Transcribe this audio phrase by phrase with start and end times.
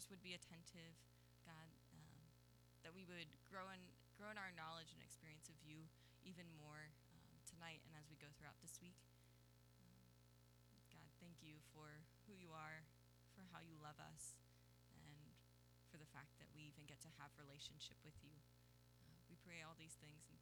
[0.00, 0.96] ears would be attentive,
[1.44, 2.24] God, um,
[2.80, 3.84] that we would grow in
[4.16, 5.76] grow in our knowledge and experience of you
[6.24, 8.96] even more um, tonight and as we go throughout this week.
[10.88, 12.80] God, thank you for who you are,
[13.36, 14.40] for how you love us,
[14.96, 15.36] and
[15.92, 18.32] for the fact that we even get to have relationship with you.
[19.04, 20.39] Uh, we pray all these things in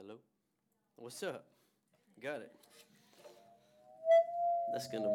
[0.00, 0.14] Hello?
[0.94, 1.44] What's up?
[2.22, 2.52] Got it.
[4.72, 5.10] That's going to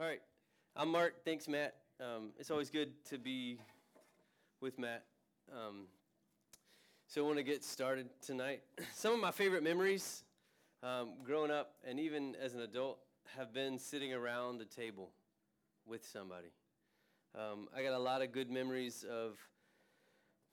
[0.00, 0.20] All right.
[0.76, 1.24] I'm Mark.
[1.24, 1.74] Thanks, Matt.
[2.00, 3.58] Um, it's always good to be
[4.60, 5.02] with Matt.
[5.52, 5.88] Um,
[7.08, 8.62] so I want to get started tonight.
[8.94, 10.22] Some of my favorite memories
[10.84, 13.00] um, growing up and even as an adult
[13.36, 15.10] have been sitting around the table
[15.84, 16.52] with somebody.
[17.34, 19.36] Um, I got a lot of good memories of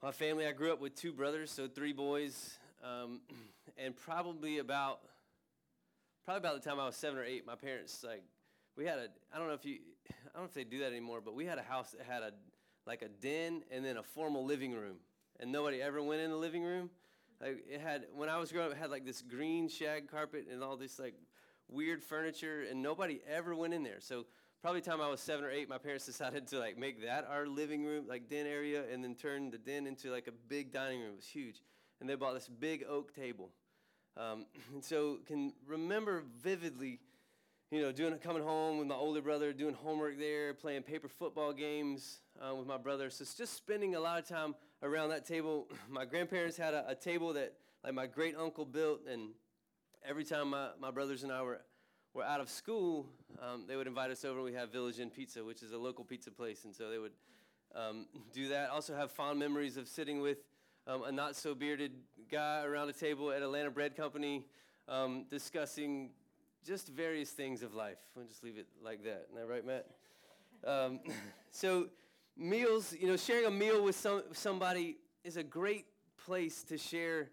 [0.02, 0.48] my family.
[0.48, 3.22] I grew up with two brothers, so three boys, um,
[3.78, 5.02] and probably about
[6.26, 8.24] probably about the time I was seven or eight, my parents like
[8.75, 9.80] we had a I don't know if you
[10.10, 12.24] I don't know if they do that anymore, but we had a house that had
[12.24, 12.31] a
[12.86, 14.98] like a den and then a formal living room,
[15.39, 16.89] and nobody ever went in the living room.
[17.42, 20.48] Like it had when I was growing up, it had like this green shag carpet
[20.51, 21.16] and all this like
[21.68, 24.00] weird furniture, and nobody ever went in there.
[24.00, 24.25] So
[24.62, 27.27] probably the time I was seven or eight, my parents decided to like make that
[27.30, 30.72] our living room, like den area, and then turn the den into like a big
[30.72, 31.13] dining room.
[31.13, 31.62] It was huge,
[32.00, 33.51] and they bought this big oak table.
[34.18, 37.00] Um, and so can remember vividly
[37.75, 41.51] you know, doing coming home with my older brother, doing homework there, playing paper football
[41.51, 43.10] games uh, with my brother.
[43.10, 45.68] So it's just spending a lot of time around that table.
[45.89, 49.31] My grandparents had a, a table that like my great uncle built, and
[50.07, 51.60] every time my, my brothers and I were
[52.13, 53.08] were out of school,
[53.41, 54.41] um, they would invite us over.
[54.41, 57.12] We have Village Inn Pizza, which is a local pizza place, and so they would
[57.75, 58.70] um, do that.
[58.70, 60.38] Also have fond memories of sitting with
[60.88, 61.91] um, a not so bearded
[62.32, 64.46] guy around a table at Atlanta Bread Company,
[64.88, 66.12] um, discussing
[66.65, 67.98] just various things of life.
[68.15, 69.27] We'll just leave it like that.
[69.29, 69.86] Isn't that right, Matt?
[70.65, 71.00] Um,
[71.51, 71.88] so,
[72.36, 75.86] meals, you know, sharing a meal with some, somebody is a great
[76.25, 77.29] place to share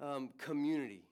[0.00, 1.02] um, community.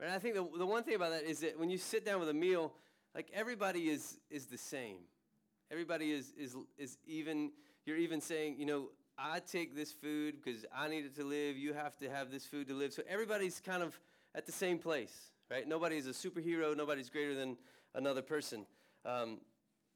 [0.00, 0.10] Right?
[0.10, 2.28] I think the, the one thing about that is that when you sit down with
[2.28, 2.72] a meal,
[3.14, 4.98] like everybody is, is the same.
[5.72, 7.50] Everybody is, is, is even,
[7.84, 11.56] you're even saying, you know, I take this food because I need it to live.
[11.56, 12.92] You have to have this food to live.
[12.92, 13.98] So everybody's kind of
[14.36, 15.66] at the same place right?
[15.66, 17.56] Nobody's a superhero, nobody's greater than
[17.94, 18.66] another person.
[19.04, 19.38] Um,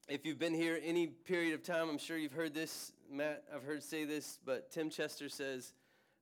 [0.09, 2.93] if you've been here any period of time, I'm sure you've heard this.
[3.11, 5.75] Matt, I've heard say this, but Tim Chester says,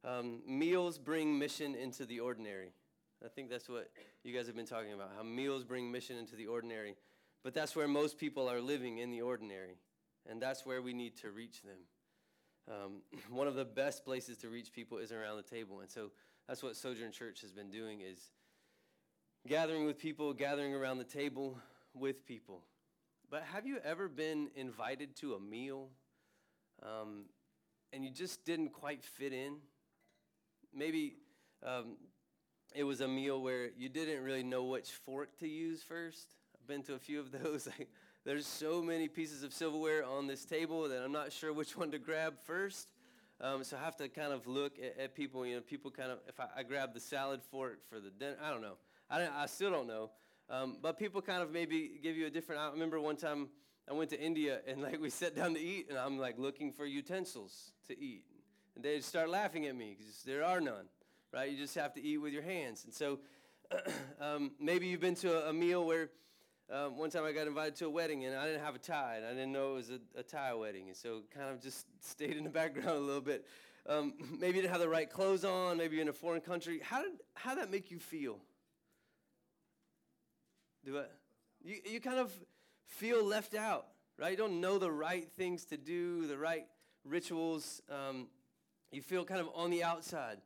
[0.05, 2.73] um, meals bring mission into the ordinary.
[3.25, 3.91] I think that's what
[4.25, 6.97] you guys have been talking about, how meals bring mission into the ordinary.
[7.43, 9.79] But that's where most people are living in the ordinary,
[10.29, 11.79] and that's where we need to reach them.
[12.71, 13.03] Um,
[13.35, 16.11] one of the best places to reach people is around the table, and so
[16.49, 18.31] that's what Sojourn Church has been doing is
[19.47, 21.59] gathering with people, gathering around the table
[21.95, 22.63] with people.
[23.31, 25.89] But have you ever been invited to a meal
[26.83, 27.25] um,
[27.93, 29.57] and you just didn't quite fit in?
[30.75, 31.15] Maybe
[31.65, 31.97] um,
[32.75, 36.35] it was a meal where you didn't really know which fork to use first.
[36.61, 37.69] I've been to a few of those.
[38.25, 41.91] There's so many pieces of silverware on this table that I'm not sure which one
[41.93, 42.93] to grab first.
[43.41, 45.47] Um, so I have to kind of look at, at, people.
[45.47, 48.37] You know, people kind of, if I, I grab the salad fork for the dinner,
[48.45, 48.77] I don't know.
[49.11, 50.11] I, I still don't know.
[50.49, 52.61] Um, but people kind of maybe give you a different.
[52.61, 53.49] I remember one time
[53.89, 56.73] I went to India and like we sat down to eat and I'm like looking
[56.73, 58.25] for utensils to eat.
[58.75, 60.87] And they start laughing at me because there are none,
[61.33, 61.51] right?
[61.51, 62.85] You just have to eat with your hands.
[62.85, 63.21] And so
[64.21, 66.11] um, maybe you've been to a, a meal where
[66.73, 69.17] um, one time I got invited to a wedding and I didn't have a tie
[69.17, 70.89] and I didn't know it was a, a Thai wedding.
[70.89, 73.47] And so kind of just stayed in the background a little bit.
[73.89, 76.81] Um, maybe you didn't have the right clothes on, maybe you're in a foreign country.
[76.83, 78.39] How did how did that make you feel?
[80.85, 81.11] Do it.
[81.63, 82.33] You, you kind of
[82.87, 83.87] feel left out,
[84.19, 84.31] right?
[84.31, 86.67] You don't know the right things to do, the right
[87.05, 87.83] rituals.
[87.91, 88.29] Um,
[88.91, 90.39] you feel kind of on the outside.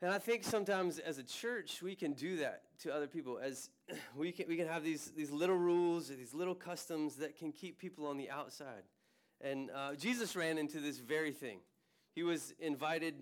[0.00, 3.38] And I think sometimes as a church, we can do that to other people.
[3.38, 3.70] As
[4.16, 7.78] we can, we can have these, these little rules, these little customs that can keep
[7.78, 8.82] people on the outside.
[9.40, 11.58] And uh, Jesus ran into this very thing.
[12.14, 13.14] He was invited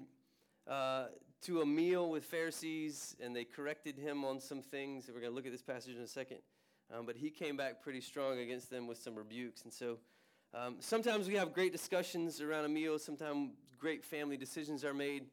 [0.67, 1.07] uh,
[1.43, 5.09] to a meal with Pharisees, and they corrected him on some things.
[5.09, 6.39] We're going to look at this passage in a second.
[6.93, 9.63] Um, but he came back pretty strong against them with some rebukes.
[9.63, 9.99] And so
[10.53, 15.27] um, sometimes we have great discussions around a meal, sometimes great family decisions are made.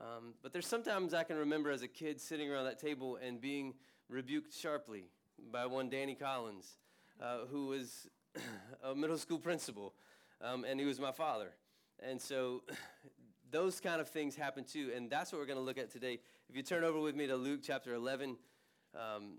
[0.00, 3.40] Um, but there's sometimes I can remember as a kid sitting around that table and
[3.40, 3.74] being
[4.08, 5.04] rebuked sharply
[5.52, 6.76] by one Danny Collins,
[7.20, 8.08] uh, who was
[8.84, 9.92] a middle school principal,
[10.40, 11.50] um, and he was my father.
[12.00, 12.62] And so
[13.52, 14.90] those kind of things happen too.
[14.96, 16.18] And that's what we're going to look at today.
[16.48, 18.36] If you turn over with me to Luke chapter 11,
[18.94, 19.34] um,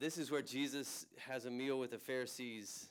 [0.00, 2.88] this is where Jesus has a meal with the Pharisees,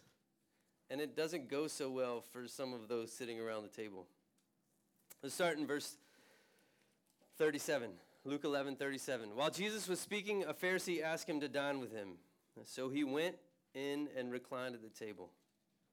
[0.89, 4.07] and it doesn't go so well for some of those sitting around the table.
[5.23, 5.97] Let's start in verse
[7.37, 7.89] 37.
[8.23, 9.35] Luke 11, 37.
[9.35, 12.17] While Jesus was speaking, a Pharisee asked him to dine with him.
[12.65, 13.35] So he went
[13.73, 15.29] in and reclined at the table.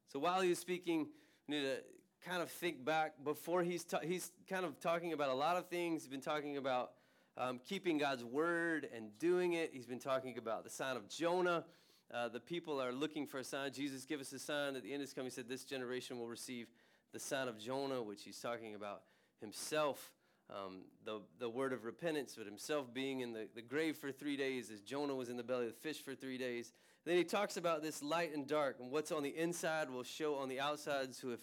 [0.08, 1.08] So while he was speaking,
[1.48, 1.76] we need to
[2.24, 5.68] kind of think back before he's, ta- he's kind of talking about a lot of
[5.68, 6.02] things.
[6.02, 6.92] He's been talking about
[7.36, 9.70] um, keeping God's word and doing it.
[9.72, 11.64] He's been talking about the sign of Jonah.
[12.12, 13.72] Uh, the people are looking for a sign.
[13.72, 14.74] Jesus, give us a sign.
[14.74, 16.68] that the end is coming, he said, This generation will receive
[17.12, 19.02] the sign of Jonah, which he's talking about
[19.40, 20.12] himself
[20.50, 24.36] um, the, the word of repentance, but himself being in the, the grave for three
[24.36, 26.72] days as Jonah was in the belly of the fish for three days.
[27.04, 30.36] Then he talks about this light and dark, and what's on the inside will show
[30.36, 31.14] on the outside.
[31.14, 31.40] So if,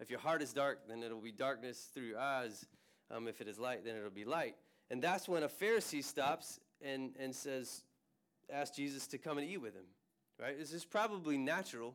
[0.00, 2.66] if your heart is dark, then it'll be darkness through your eyes.
[3.10, 4.54] Um, if it is light, then it'll be light.
[4.90, 7.82] And that's when a Pharisee stops and, and says,
[8.52, 9.84] ask Jesus to come and eat with him.
[10.40, 10.58] Right?
[10.58, 11.94] This is probably natural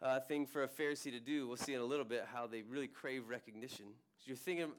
[0.00, 1.48] uh, thing for a Pharisee to do.
[1.48, 3.86] We'll see in a little bit how they really crave recognition.
[4.24, 4.70] You're thinking,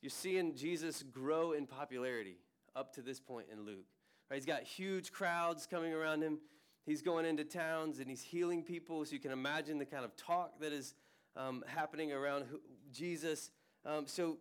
[0.00, 2.38] you're seeing Jesus grow in popularity
[2.74, 3.86] up to this point in Luke.
[4.30, 4.36] Right?
[4.36, 6.38] He's got huge crowds coming around him.
[6.86, 9.04] He's going into towns and he's healing people.
[9.04, 10.94] So you can imagine the kind of talk that is
[11.36, 12.44] um, happening around
[12.92, 13.50] Jesus.
[13.84, 14.38] Um, so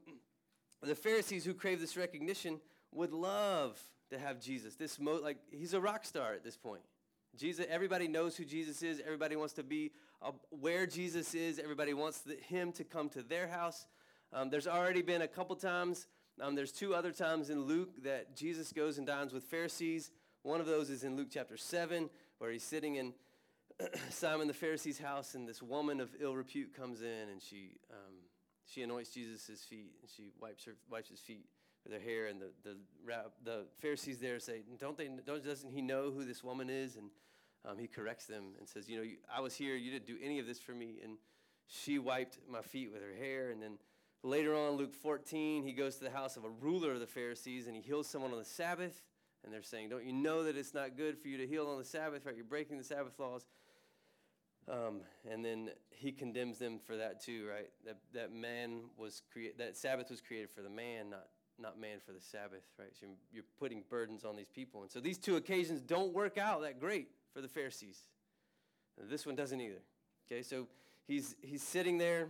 [0.82, 2.60] the Pharisees who crave this recognition
[2.92, 4.76] would love to have Jesus.
[4.76, 6.82] This mo- like he's a rock star at this point.
[7.36, 9.02] Jesus, everybody knows who Jesus is.
[9.04, 11.58] Everybody wants to be uh, where Jesus is.
[11.58, 13.88] Everybody wants the, him to come to their house.
[14.32, 16.08] Um, there's already been a couple times.
[16.40, 20.12] Um, there's two other times in Luke that Jesus goes and dines with Pharisees.
[20.44, 23.14] One of those is in Luke chapter 7, where he's sitting in
[24.10, 28.14] Simon the Pharisee's house, and this woman of ill repute comes in, and she, um,
[28.66, 31.46] she anoints Jesus' feet, and she wipes, her, wipes his feet
[31.84, 32.28] with her hair.
[32.28, 32.78] And the, the,
[33.44, 36.96] the Pharisees there say, don't they, don't, doesn't he know who this woman is?
[36.96, 37.10] And
[37.66, 39.04] um, he corrects them and says, you know,
[39.34, 41.00] I was here, you didn't do any of this for me.
[41.04, 41.18] And
[41.68, 43.78] she wiped my feet with her hair, and then
[44.26, 47.68] Later on, Luke 14, he goes to the house of a ruler of the Pharisees
[47.68, 49.02] and he heals someone on the Sabbath.
[49.44, 51.78] And they're saying, Don't you know that it's not good for you to heal on
[51.78, 52.36] the Sabbath, right?
[52.36, 53.46] You're breaking the Sabbath laws.
[54.72, 57.70] Um, and then he condemns them for that too, right?
[57.86, 61.28] That, that man was created, that Sabbath was created for the man, not,
[61.60, 62.96] not man for the Sabbath, right?
[62.98, 64.82] So you're, you're putting burdens on these people.
[64.82, 68.00] And so these two occasions don't work out that great for the Pharisees.
[68.98, 69.82] This one doesn't either.
[70.32, 70.68] Okay, so
[71.08, 72.30] he's, he's sitting there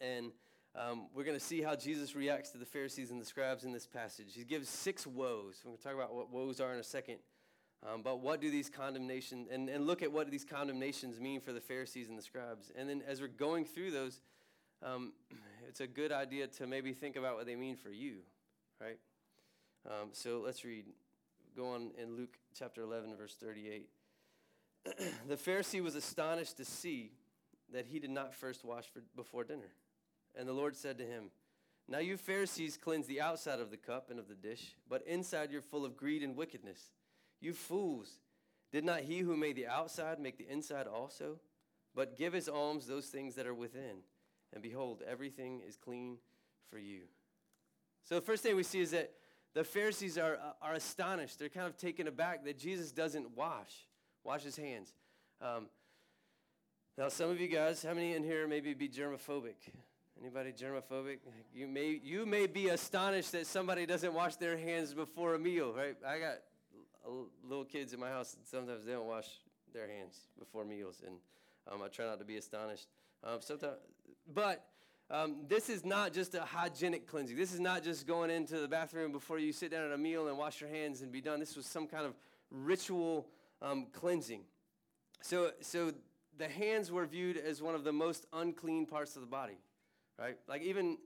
[0.00, 0.32] and
[0.78, 3.72] um, we're going to see how Jesus reacts to the Pharisees and the scribes in
[3.72, 4.28] this passage.
[4.34, 5.60] He gives six woes.
[5.64, 7.16] We're going to talk about what woes are in a second.
[7.86, 11.52] Um, but what do these condemnations, and, and look at what these condemnations mean for
[11.52, 12.72] the Pharisees and the scribes.
[12.76, 14.20] And then as we're going through those,
[14.82, 15.12] um,
[15.68, 18.18] it's a good idea to maybe think about what they mean for you,
[18.80, 18.98] right?
[19.86, 20.86] Um, so let's read.
[21.56, 23.88] Go on in Luke chapter 11, verse 38.
[25.28, 27.12] the Pharisee was astonished to see
[27.72, 29.70] that he did not first wash for, before dinner.
[30.38, 31.30] And the Lord said to him,
[31.88, 35.50] Now you Pharisees cleanse the outside of the cup and of the dish, but inside
[35.50, 36.92] you're full of greed and wickedness.
[37.40, 38.20] You fools,
[38.70, 41.40] did not he who made the outside make the inside also?
[41.94, 44.02] But give as alms those things that are within,
[44.52, 46.18] and behold, everything is clean
[46.70, 47.00] for you.
[48.04, 49.10] So the first thing we see is that
[49.54, 51.38] the Pharisees are, are astonished.
[51.38, 53.86] They're kind of taken aback that Jesus doesn't wash,
[54.22, 54.94] wash his hands.
[55.40, 55.66] Um,
[56.96, 59.56] now, some of you guys, how many in here maybe be germophobic?
[60.20, 61.18] Anybody germophobic?
[61.54, 65.72] You may you may be astonished that somebody doesn't wash their hands before a meal,
[65.72, 65.96] right?
[66.04, 66.38] I got
[67.44, 69.28] little kids in my house, and sometimes they don't wash
[69.72, 71.16] their hands before meals, and
[71.70, 72.88] um, I try not to be astonished.
[73.22, 73.76] Um, sometimes,
[74.34, 74.64] but
[75.08, 77.36] um, this is not just a hygienic cleansing.
[77.36, 80.26] This is not just going into the bathroom before you sit down at a meal
[80.26, 81.38] and wash your hands and be done.
[81.38, 82.14] This was some kind of
[82.50, 83.28] ritual
[83.62, 84.42] um, cleansing.
[85.20, 85.92] So, so
[86.36, 89.58] the hands were viewed as one of the most unclean parts of the body
[90.18, 90.36] right?
[90.48, 90.98] Like even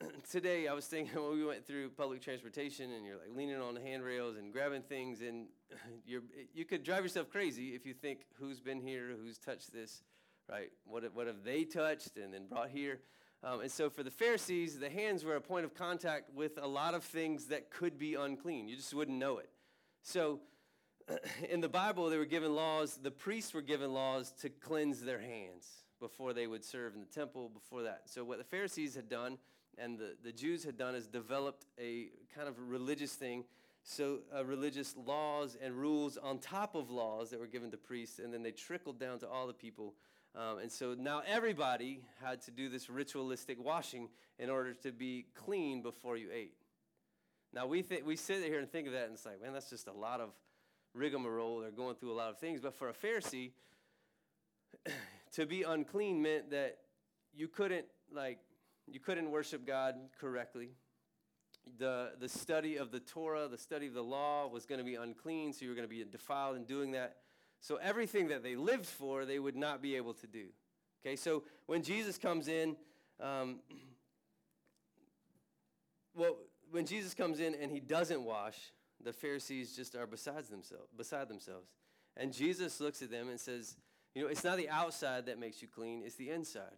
[0.30, 3.74] today, I was thinking when we went through public transportation and you're like leaning on
[3.74, 5.46] the handrails and grabbing things, and
[6.06, 6.22] you're
[6.52, 10.02] you could drive yourself crazy if you think who's been here, who's touched this,
[10.50, 10.70] right?
[10.84, 13.00] What what have they touched and then brought here?
[13.42, 16.66] Um, and so for the Pharisees, the hands were a point of contact with a
[16.66, 18.68] lot of things that could be unclean.
[18.68, 19.50] You just wouldn't know it.
[20.00, 20.40] So
[21.50, 22.98] in the Bible, they were given laws.
[23.02, 27.06] The priests were given laws to cleanse their hands before they would serve in the
[27.06, 28.02] temple, before that.
[28.06, 29.38] So, what the Pharisees had done
[29.76, 33.44] and the, the Jews had done is developed a kind of religious thing.
[33.82, 38.18] So, uh, religious laws and rules on top of laws that were given to priests,
[38.18, 39.94] and then they trickled down to all the people.
[40.36, 44.08] Um, and so now everybody had to do this ritualistic washing
[44.38, 46.54] in order to be clean before you ate.
[47.52, 49.70] Now we, th- we sit here and think of that and it's like, man, that's
[49.70, 50.30] just a lot of
[50.92, 51.60] rigmarole.
[51.60, 52.60] They're going through a lot of things.
[52.60, 53.52] But for a Pharisee,
[55.34, 56.78] to be unclean meant that
[57.34, 58.38] you couldn't like
[58.86, 60.70] you couldn't worship God correctly.
[61.78, 64.94] The the study of the Torah, the study of the law was going to be
[64.94, 67.16] unclean, so you were going to be defiled in doing that.
[67.60, 70.46] So everything that they lived for, they would not be able to do.
[71.04, 72.76] Okay, so when Jesus comes in,
[73.20, 73.60] um,
[76.14, 76.36] well,
[76.70, 78.56] when Jesus comes in and he doesn't wash,
[79.02, 81.68] the Pharisees just are beside themselves, beside themselves.
[82.16, 83.76] And Jesus looks at them and says,
[84.14, 86.76] you know, it's not the outside that makes you clean, it's the inside.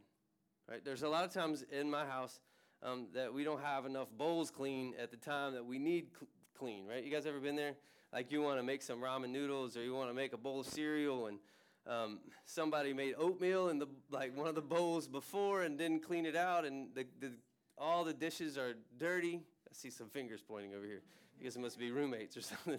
[0.69, 0.85] Right?
[0.85, 2.41] There's a lot of times in my house
[2.83, 6.29] um, that we don't have enough bowls clean at the time that we need cl-
[6.59, 7.05] clean, right?
[7.05, 7.75] You guys ever been there?
[8.13, 10.61] Like you want to make some ramen noodles or you want to make a bowl
[10.61, 11.39] of cereal and
[11.87, 16.27] um, somebody made oatmeal in the like one of the bowls before and didn't clean
[16.27, 17.33] it out and the, the
[17.79, 19.41] all the dishes are dirty.
[19.69, 21.03] I see some fingers pointing over here.
[21.39, 22.79] I guess it must be roommates or something.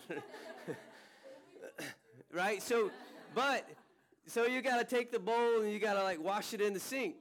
[2.34, 2.62] right?
[2.62, 2.91] So,
[3.36, 3.70] but,
[4.28, 6.74] so you got to take the bowl and you got to like wash it in
[6.74, 7.16] the sink,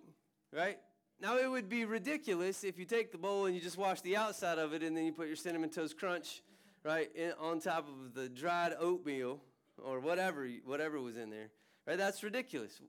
[0.53, 0.79] right?
[1.21, 4.17] Now, it would be ridiculous if you take the bowl and you just wash the
[4.17, 6.43] outside of it and then you put your cinnamon toast crunch,
[6.85, 9.41] right, in, on top of the dried oatmeal
[9.83, 11.49] or whatever, whatever was in there,
[11.87, 11.97] right?
[11.97, 12.81] That's ridiculous.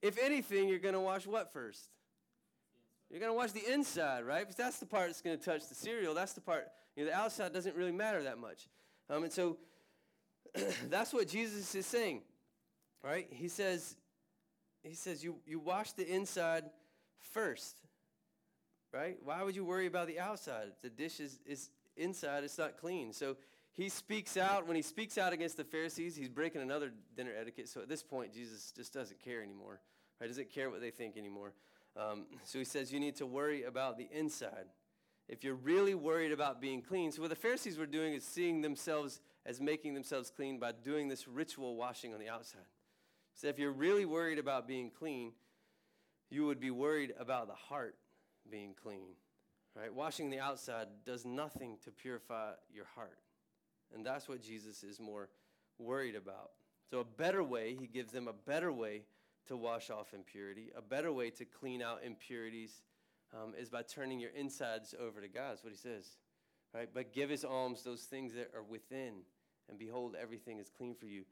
[0.00, 1.88] If anything, you're going to wash what first?
[3.10, 4.40] You're going to wash the inside, right?
[4.40, 6.14] Because that's the part that's going to touch the cereal.
[6.14, 8.68] That's the part, you know, the outside doesn't really matter that much.
[9.10, 9.58] Um, and so
[10.88, 12.22] that's what Jesus is saying,
[13.02, 13.26] right?
[13.30, 13.96] He says,
[14.82, 16.64] he says, you, you wash the inside
[17.32, 17.76] first,
[18.92, 19.16] right?
[19.22, 20.72] Why would you worry about the outside?
[20.82, 23.12] The dish is, is inside, it's not clean.
[23.12, 23.36] So
[23.72, 24.66] he speaks out.
[24.66, 27.68] When he speaks out against the Pharisees, he's breaking another dinner etiquette.
[27.68, 29.80] So at this point, Jesus just doesn't care anymore,
[30.20, 30.26] right?
[30.26, 31.52] Doesn't care what they think anymore.
[31.96, 34.66] Um, so he says you need to worry about the inside.
[35.28, 38.60] If you're really worried about being clean, so what the Pharisees were doing is seeing
[38.60, 42.60] themselves as making themselves clean by doing this ritual washing on the outside.
[43.34, 45.32] So if you're really worried about being clean,
[46.30, 47.96] you would be worried about the heart
[48.50, 49.14] being clean.
[49.74, 49.92] Right?
[49.92, 53.18] Washing the outside does nothing to purify your heart.
[53.94, 55.28] And that's what Jesus is more
[55.78, 56.50] worried about.
[56.90, 59.02] So, a better way, he gives them a better way
[59.48, 60.70] to wash off impurity.
[60.76, 62.82] A better way to clean out impurities
[63.34, 65.52] um, is by turning your insides over to God.
[65.52, 66.16] That's what he says.
[66.74, 66.88] Right?
[66.92, 69.22] But give his alms those things that are within,
[69.68, 71.24] and behold, everything is clean for you.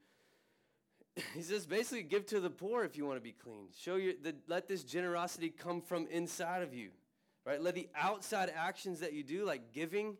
[1.33, 3.67] he says basically give to the poor if you want to be clean.
[3.77, 6.89] Show your the, let this generosity come from inside of you.
[7.45, 7.61] Right?
[7.61, 10.17] Let the outside actions that you do, like giving,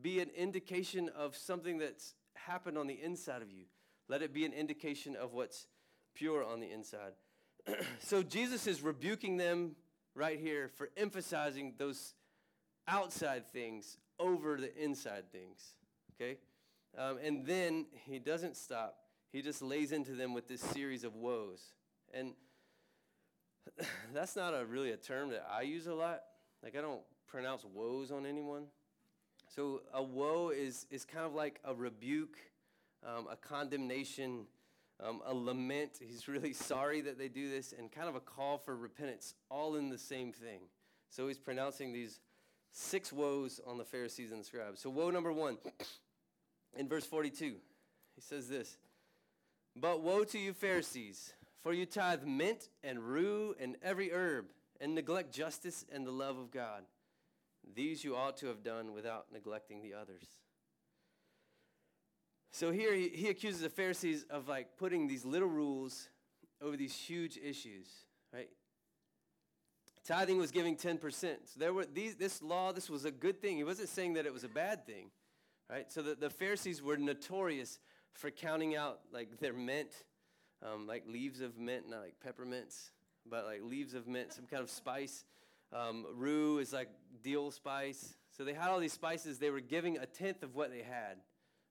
[0.00, 3.64] be an indication of something that's happened on the inside of you.
[4.08, 5.66] Let it be an indication of what's
[6.14, 7.12] pure on the inside.
[7.98, 9.74] so Jesus is rebuking them
[10.14, 12.14] right here for emphasizing those
[12.86, 15.72] outside things over the inside things.
[16.14, 16.38] Okay?
[16.96, 18.96] Um, and then he doesn't stop.
[19.34, 21.60] He just lays into them with this series of woes.
[22.14, 22.34] And
[24.14, 26.20] that's not a really a term that I use a lot.
[26.62, 28.66] Like I don't pronounce woes on anyone.
[29.48, 32.36] So a woe is is kind of like a rebuke,
[33.04, 34.46] um, a condemnation,
[35.04, 35.98] um, a lament.
[36.00, 39.74] He's really sorry that they do this, and kind of a call for repentance, all
[39.74, 40.60] in the same thing.
[41.10, 42.20] So he's pronouncing these
[42.70, 44.80] six woes on the Pharisees and the scribes.
[44.80, 45.58] So, woe number one,
[46.76, 47.56] in verse 42,
[48.14, 48.76] he says this
[49.76, 51.32] But woe to you, Pharisees,
[51.62, 54.46] for you tithe mint and rue and every herb,
[54.80, 56.84] and neglect justice and the love of God.
[57.74, 60.24] These you ought to have done without neglecting the others.
[62.52, 66.08] So here he, he accuses the Pharisees of like putting these little rules
[66.62, 67.88] over these huge issues,
[68.32, 68.50] right?
[70.06, 71.00] Tithing was giving 10%.
[71.12, 73.56] So there were these this law, this was a good thing.
[73.56, 75.10] He wasn't saying that it was a bad thing.
[75.70, 75.90] Right?
[75.90, 77.78] So the, the Pharisees were notorious
[78.14, 79.90] for counting out like their mint,
[80.62, 82.90] um, like leaves of mint, not like peppermints,
[83.28, 85.24] but like leaves of mint, some kind of spice.
[85.72, 86.88] Um, rue is like
[87.22, 88.14] dill spice.
[88.36, 89.38] So they had all these spices.
[89.38, 91.18] They were giving a tenth of what they had,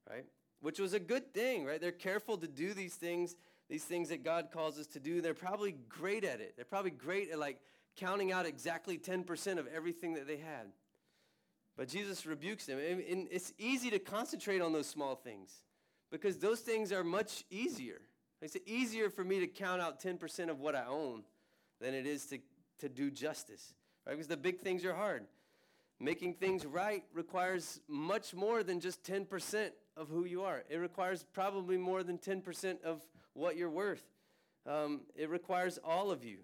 [0.09, 0.25] right?
[0.63, 1.81] which was a good thing, right?
[1.81, 3.35] They're careful to do these things,
[3.69, 5.19] these things that God calls us to do.
[5.19, 6.53] They're probably great at it.
[6.55, 7.59] They're probably great at like
[7.97, 10.71] counting out exactly 10% of everything that they had.
[11.75, 12.79] But Jesus rebukes them.
[12.79, 15.51] And it's easy to concentrate on those small things
[16.13, 17.99] because those things are much easier.
[18.39, 21.23] It's easier for me to count out 10% of what I own
[21.81, 22.37] than it is to,
[22.79, 23.73] to do justice,
[24.05, 24.13] right?
[24.13, 25.25] Because the big things are hard.
[25.99, 30.63] Making things right requires much more than just 10% of who you are.
[30.69, 33.01] It requires probably more than 10% of
[33.33, 34.03] what you're worth.
[34.67, 36.37] Um, it requires all of you.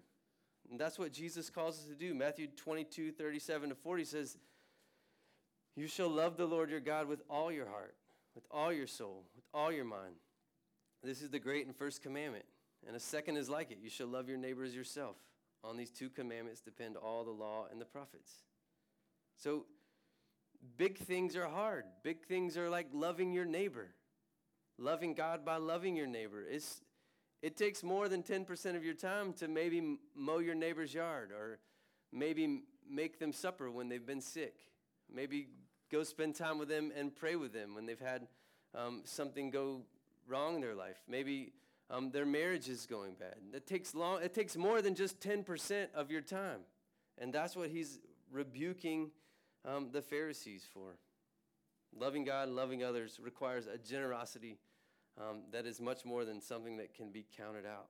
[0.68, 2.12] And that's what Jesus calls us to do.
[2.12, 4.36] Matthew 22, 37 to 40 says,
[5.76, 7.94] You shall love the Lord your God with all your heart,
[8.34, 10.14] with all your soul, with all your mind.
[11.02, 12.44] This is the great and first commandment.
[12.86, 15.16] And a second is like it you shall love your neighbor as yourself.
[15.62, 18.32] On these two commandments depend all the law and the prophets.
[19.36, 19.66] So,
[20.76, 21.84] big things are hard.
[22.02, 23.88] Big things are like loving your neighbor,
[24.78, 26.44] loving God by loving your neighbor.
[26.48, 26.82] It's,
[27.42, 31.58] it takes more than 10% of your time to maybe mow your neighbor's yard or
[32.12, 34.54] maybe make them supper when they've been sick.
[35.12, 35.48] Maybe
[35.90, 38.26] go spend time with them and pray with them when they've had
[38.74, 39.82] um, something go
[40.26, 40.98] wrong in their life.
[41.08, 41.52] Maybe
[41.90, 43.36] um, their marriage is going bad.
[43.52, 44.22] It takes long.
[44.22, 46.60] It takes more than just 10% of your time,
[47.18, 47.98] and that's what he's
[48.32, 49.10] rebuking
[49.64, 50.96] um, the Pharisees for.
[51.98, 54.58] Loving God and loving others requires a generosity
[55.20, 57.88] um, that is much more than something that can be counted out.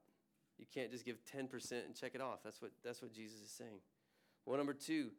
[0.59, 2.41] You can't just give 10% and check it off.
[2.43, 3.81] That's what, that's what Jesus is saying.
[4.47, 5.11] Well, number two,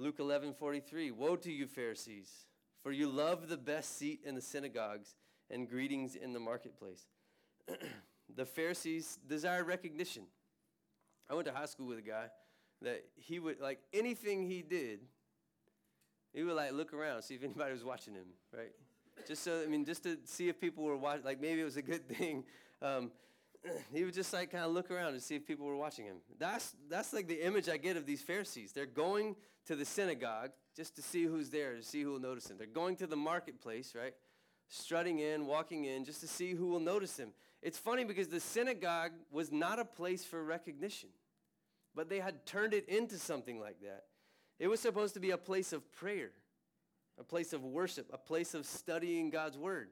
[0.00, 1.10] Luke 11 43.
[1.10, 2.46] Woe to you, Pharisees,
[2.82, 5.14] for you love the best seat in the synagogues
[5.50, 7.04] and greetings in the marketplace.
[8.34, 10.22] the Pharisees desire recognition.
[11.28, 12.30] I went to high school with a guy
[12.80, 15.00] that he would, like anything he did,
[16.32, 18.72] he would like look around, see if anybody was watching him, right?
[19.28, 21.76] just so, I mean, just to see if people were watching, like maybe it was
[21.76, 22.44] a good thing.
[22.80, 23.10] Um,
[23.92, 26.16] he would just like kind of look around and see if people were watching him.
[26.38, 28.72] That's, that's like the image I get of these Pharisees.
[28.72, 29.36] They're going
[29.70, 32.58] to the synagogue just to see who's there, to see who will notice him.
[32.58, 34.14] They're going to the marketplace, right?
[34.66, 37.30] Strutting in, walking in, just to see who will notice him.
[37.62, 41.10] It's funny because the synagogue was not a place for recognition,
[41.94, 44.06] but they had turned it into something like that.
[44.58, 46.32] It was supposed to be a place of prayer,
[47.16, 49.90] a place of worship, a place of studying God's word.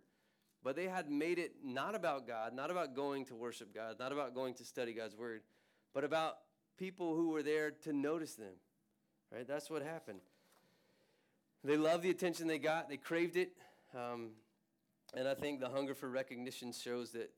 [0.65, 4.11] But they had made it not about God, not about going to worship God, not
[4.11, 5.43] about going to study God's word,
[5.95, 6.39] but about
[6.77, 8.55] people who were there to notice them.
[9.33, 9.47] Right?
[9.47, 10.21] That's what happened.
[11.65, 13.53] They loved the attention they got, they craved it.
[13.95, 14.31] Um,
[15.15, 17.31] and I think the hunger for recognition shows that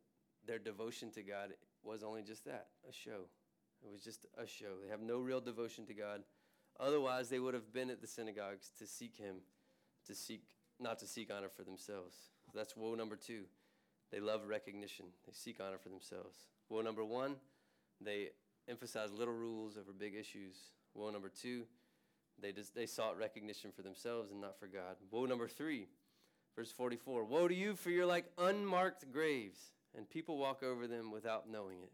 [0.46, 1.50] their devotion to God
[1.83, 3.29] was only just that a show.
[3.83, 4.76] It was just a show.
[4.83, 6.22] They have no real devotion to God.
[6.79, 9.37] Otherwise, they would have been at the synagogues to seek Him,
[10.07, 10.42] to seek,
[10.79, 12.16] not to seek honor for themselves.
[12.55, 13.44] That's woe number two.
[14.11, 16.37] They love recognition, they seek honor for themselves.
[16.68, 17.37] Woe number one,
[18.00, 18.31] they
[18.68, 20.57] emphasize little rules over big issues.
[20.94, 21.64] Woe number two,
[22.42, 24.96] they, just, they sought recognition for themselves and not for God.
[25.11, 25.87] Woe number three,
[26.57, 29.59] verse 44 Woe to you, for you're like unmarked graves,
[29.96, 31.92] and people walk over them without knowing it.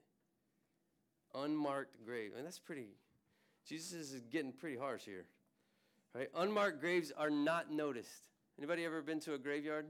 [1.34, 2.32] Unmarked grave.
[2.36, 2.88] And that's pretty,
[3.68, 5.26] Jesus is getting pretty harsh here.
[6.14, 6.28] Right?
[6.34, 8.22] Unmarked graves are not noticed.
[8.58, 9.86] Anybody ever been to a graveyard?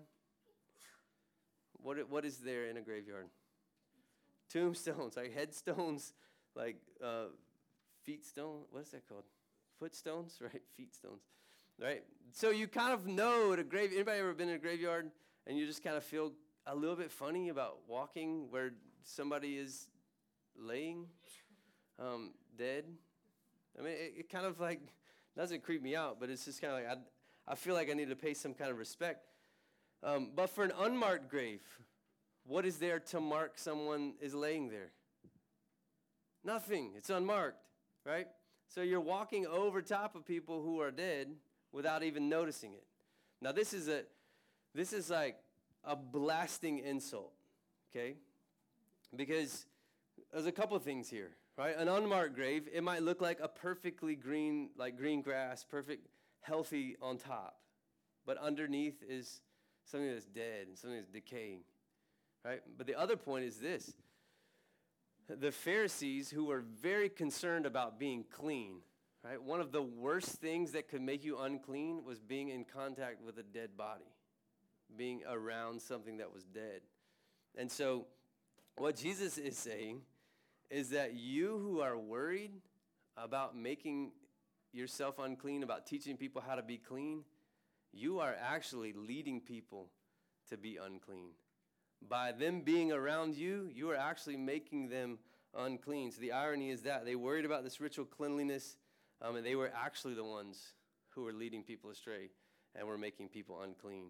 [1.82, 3.26] What, what is there in a graveyard?
[4.52, 6.12] Tombstones, like headstones,
[6.56, 7.26] like uh,
[8.02, 8.62] feet stone.
[8.70, 9.24] What is that called?
[9.78, 10.62] Footstones, right?
[10.76, 11.22] Feet stones,
[11.80, 12.02] right?
[12.32, 13.90] So you kind of know at a grave.
[13.92, 15.10] Anybody ever been in a graveyard
[15.46, 16.32] and you just kind of feel
[16.66, 18.72] a little bit funny about walking where
[19.04, 19.88] somebody is
[20.58, 21.06] laying
[21.98, 22.84] um, dead?
[23.78, 24.80] I mean, it, it, kind of like
[25.36, 27.94] doesn't creep me out, but it's just kind of like I, I feel like I
[27.94, 29.28] need to pay some kind of respect.
[30.02, 31.62] Um, but for an unmarked grave,
[32.44, 34.92] what is there to mark someone is laying there?
[36.44, 36.92] Nothing.
[36.96, 37.58] It's unmarked,
[38.04, 38.28] right?
[38.68, 41.28] So you're walking over top of people who are dead
[41.72, 42.84] without even noticing it.
[43.40, 44.02] Now this is a
[44.74, 45.38] this is like
[45.84, 47.32] a blasting insult,
[47.90, 48.16] okay?
[49.14, 49.66] Because
[50.32, 51.76] there's a couple things here, right?
[51.76, 56.08] An unmarked grave, it might look like a perfectly green, like green grass, perfect,
[56.42, 57.56] healthy on top.
[58.26, 59.40] But underneath is
[59.84, 61.60] something that's dead and something that's decaying,
[62.44, 62.60] right?
[62.76, 63.94] But the other point is this
[65.28, 68.76] the Pharisees, who were very concerned about being clean,
[69.24, 69.42] right?
[69.42, 73.38] One of the worst things that could make you unclean was being in contact with
[73.38, 74.12] a dead body,
[74.96, 76.80] being around something that was dead.
[77.56, 78.06] And so,
[78.76, 80.02] what Jesus is saying
[80.70, 82.52] is that you who are worried
[83.16, 84.12] about making
[84.72, 87.24] yourself unclean, about teaching people how to be clean,
[87.92, 89.88] you are actually leading people
[90.50, 91.30] to be unclean.
[92.08, 95.18] By them being around you, you are actually making them
[95.56, 96.12] unclean.
[96.12, 98.76] So the irony is that they worried about this ritual cleanliness,
[99.22, 100.72] um, and they were actually the ones
[101.10, 102.30] who were leading people astray
[102.74, 104.08] and were making people unclean.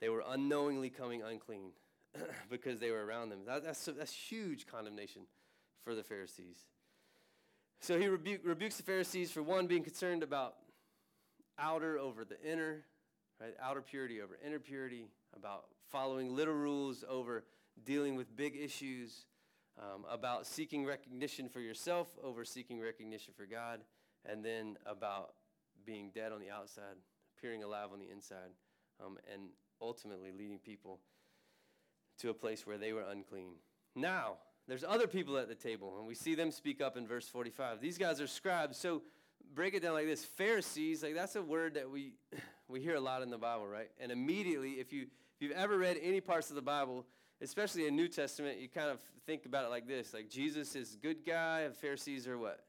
[0.00, 1.70] They were unknowingly coming unclean
[2.50, 3.40] because they were around them.
[3.46, 5.22] That, that's, that's huge condemnation
[5.84, 6.66] for the Pharisees.
[7.80, 10.56] So he rebu- rebukes the Pharisees for one, being concerned about
[11.58, 12.84] outer over the inner,
[13.40, 13.54] right?
[13.62, 17.44] Outer purity over inner purity, about following little rules over
[17.84, 19.26] dealing with big issues,
[19.78, 23.80] um, about seeking recognition for yourself over seeking recognition for God,
[24.24, 25.34] and then about
[25.84, 26.96] being dead on the outside,
[27.36, 28.50] appearing alive on the inside,
[29.04, 29.42] um, and
[29.80, 31.00] ultimately leading people
[32.18, 33.52] to a place where they were unclean.
[33.94, 37.28] Now, there's other people at the table, and we see them speak up in verse
[37.28, 37.80] 45.
[37.80, 38.78] These guys are scribes.
[38.78, 39.02] So
[39.54, 42.14] break it down like this Pharisees, like that's a word that we,
[42.68, 43.90] we hear a lot in the Bible, right?
[44.00, 47.04] And immediately, if, you, if you've ever read any parts of the Bible,
[47.42, 50.96] especially in New Testament, you kind of think about it like this like Jesus is
[51.02, 52.60] good guy, and Pharisees are what?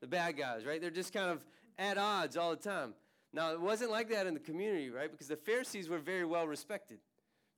[0.00, 0.80] The bad guys, right?
[0.80, 1.44] They're just kind of
[1.78, 2.94] at odds all the time.
[3.32, 5.10] Now, it wasn't like that in the community, right?
[5.10, 6.98] Because the Pharisees were very well respected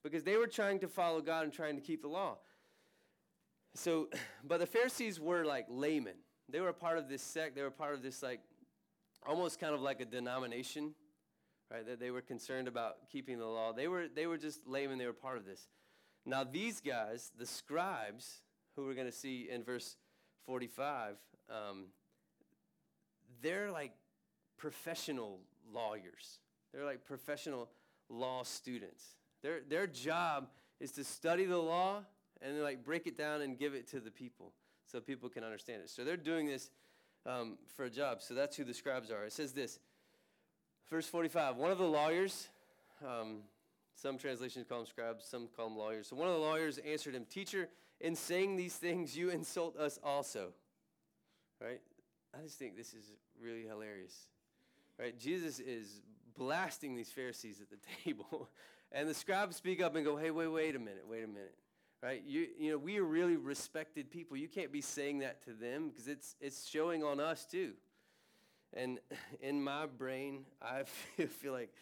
[0.03, 2.37] because they were trying to follow God and trying to keep the law.
[3.75, 4.09] So,
[4.45, 6.17] but the Pharisees were like laymen.
[6.51, 7.57] They were a part of this sect.
[7.57, 8.41] They were part of this, like,
[9.27, 10.95] almost kind of like a denomination,
[11.75, 11.87] right?
[11.87, 13.73] That they were concerned about keeping the law.
[13.73, 14.99] They were, they were just laymen.
[14.99, 15.67] They were part of this.
[16.25, 18.43] Now, these guys, the scribes,
[18.77, 19.97] who we're going to see in verse
[20.47, 21.17] 45,
[21.51, 21.87] um,
[23.43, 23.93] they're like
[24.57, 25.41] professional
[25.73, 26.39] lawyers.
[26.73, 27.69] They're like professional
[28.09, 29.05] law students.
[29.43, 30.49] Their, their job
[30.81, 32.05] is to study the law
[32.41, 34.53] and like break it down and give it to the people
[34.87, 35.91] so people can understand it.
[35.91, 36.71] So they're doing this
[37.27, 38.23] um, for a job.
[38.23, 39.25] So that's who the scribes are.
[39.25, 39.79] It says this,
[40.91, 41.57] verse 45.
[41.57, 42.49] One of the lawyers,
[43.05, 43.39] um,
[43.95, 46.09] some translations call them scribes, some call them lawyers.
[46.09, 47.69] So one of the lawyers answered him, Teacher,
[48.01, 50.49] in saying these things, you insult us also.
[51.61, 51.81] Right?
[52.35, 53.05] I just think this is
[53.41, 54.15] really hilarious.
[54.99, 55.19] Right?
[55.19, 56.03] Jesus is
[56.37, 58.49] blasting these Pharisees at the table.
[58.93, 61.55] and the scribes speak up and go, hey, wait, wait a minute, wait a minute.
[62.03, 62.23] Right?
[62.27, 64.37] You, you know, we are really respected people.
[64.37, 67.73] You can't be saying that to them because it's, it's showing on us too.
[68.77, 68.99] And
[69.41, 70.83] in my brain, I
[71.17, 71.73] feel, feel like,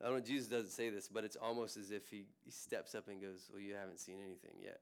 [0.00, 2.94] I don't know, Jesus doesn't say this, but it's almost as if he, he steps
[2.94, 4.80] up and goes, well, you haven't seen anything yet.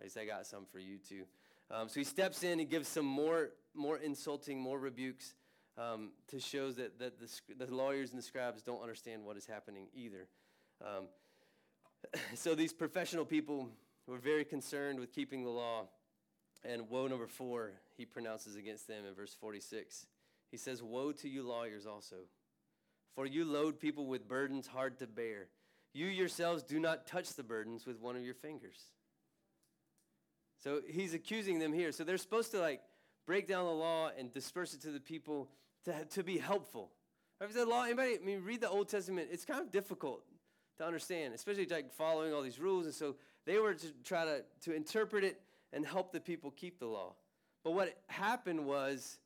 [0.00, 0.10] Right?
[0.10, 1.24] So I got some for you too.
[1.70, 5.34] Um, so he steps in, he gives some more, more insulting, more rebukes
[5.76, 9.46] um, to show that, that the, the lawyers and the scribes don't understand what is
[9.46, 10.28] happening either.
[10.80, 11.06] Um,
[12.34, 13.68] so these professional people
[14.06, 15.86] were very concerned with keeping the law.
[16.64, 20.06] And woe number four, he pronounces against them in verse 46.
[20.56, 22.16] He says, Woe to you lawyers also,
[23.14, 25.48] for you load people with burdens hard to bear.
[25.92, 28.80] You yourselves do not touch the burdens with one of your fingers.
[30.64, 31.92] So he's accusing them here.
[31.92, 32.80] So they're supposed to like
[33.26, 35.50] break down the law and disperse it to the people
[35.84, 36.90] to, to be helpful.
[37.38, 37.52] Right?
[37.52, 40.22] The law, anybody, I mean, read the Old Testament, it's kind of difficult
[40.78, 42.86] to understand, especially like following all these rules.
[42.86, 45.38] And so they were to try to, to interpret it
[45.74, 47.12] and help the people keep the law.
[47.62, 49.18] But what happened was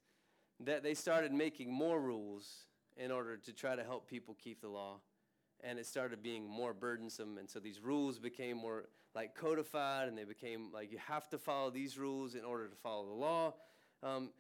[0.65, 4.69] that they started making more rules in order to try to help people keep the
[4.69, 5.01] law.
[5.63, 7.39] And it started being more burdensome.
[7.39, 11.39] And so these rules became more like codified and they became like you have to
[11.39, 13.55] follow these rules in order to follow the law.
[14.03, 14.31] Um,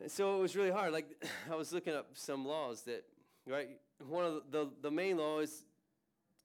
[0.00, 0.92] and so it was really hard.
[0.92, 1.06] Like
[1.50, 3.04] I was looking up some laws that,
[3.46, 3.68] right?
[4.06, 5.64] One of the, the, the main law is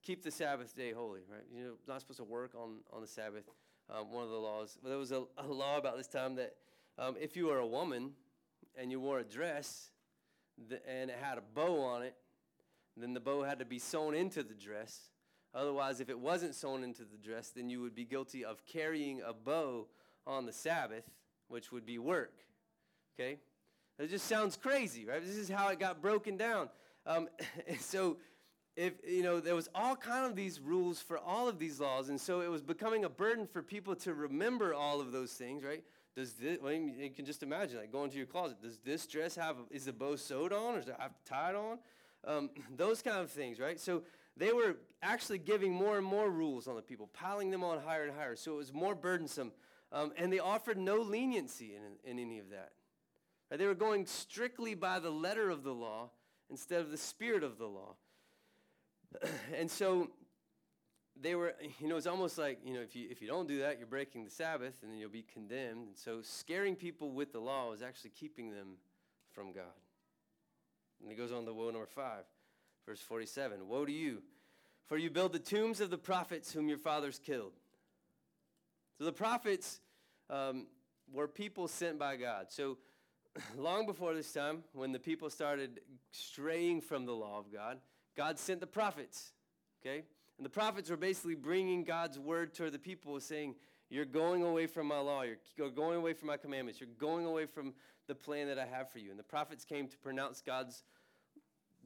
[0.04, 1.46] keep the Sabbath day holy, right?
[1.54, 3.44] You know, not supposed to work on, on the Sabbath.
[3.90, 4.78] Um, one of the laws.
[4.84, 6.56] There was a, a law about this time that
[6.98, 8.12] um, if you were a woman
[8.78, 9.90] and you wore a dress
[10.88, 12.16] and it had a bow on it,
[12.98, 15.10] then the bow had to be sewn into the dress.
[15.54, 19.22] Otherwise, if it wasn't sewn into the dress, then you would be guilty of carrying
[19.26, 19.88] a bow
[20.26, 21.10] on the Sabbath,
[21.48, 22.34] which would be work.
[23.16, 23.40] Okay?
[24.00, 25.24] It just sounds crazy, right?
[25.24, 26.70] This is how it got broken down.
[27.06, 27.28] Um,
[27.80, 28.18] so,
[28.76, 32.10] if you know, there was all kind of these rules for all of these laws,
[32.10, 35.64] and so it was becoming a burden for people to remember all of those things,
[35.64, 35.84] right?
[36.16, 36.58] Does this?
[36.62, 38.62] Well, you can just imagine, like going to your closet.
[38.62, 39.58] Does this dress have?
[39.72, 41.80] Is the bow sewed on, or does it have tied on?
[42.26, 43.80] Um, those kind of things, right?
[43.80, 44.04] So
[44.38, 48.04] they were actually giving more and more rules on the people, piling them on higher
[48.04, 48.36] and higher.
[48.36, 49.52] So it was more burdensome,
[49.92, 52.72] um, and they offered no leniency in, in any of that.
[53.58, 56.12] They were going strictly by the letter of the law
[56.50, 57.96] instead of the spirit of the law.
[59.58, 60.10] and so
[61.20, 63.60] they were, you know, it's almost like, you know, if you, if you don't do
[63.60, 65.88] that, you're breaking the Sabbath and then you'll be condemned.
[65.88, 68.78] And so scaring people with the law was actually keeping them
[69.32, 69.64] from God.
[71.02, 72.24] And he goes on to woe number five,
[72.86, 73.68] verse 47.
[73.68, 74.22] Woe to you,
[74.86, 77.54] for you build the tombs of the prophets whom your fathers killed.
[78.98, 79.80] So the prophets
[80.30, 80.68] um,
[81.12, 82.48] were people sent by God.
[82.50, 82.78] So
[83.58, 87.78] long before this time, when the people started straying from the law of God,
[88.16, 89.32] God sent the prophets,
[89.82, 90.04] okay?
[90.38, 93.56] And the prophets were basically bringing God's word to the people, saying,
[93.90, 95.24] You're going away from my law.
[95.56, 96.80] You're going away from my commandments.
[96.80, 97.74] You're going away from
[98.08, 99.12] the plan that I have for you.
[99.12, 100.84] And the prophets came to pronounce God's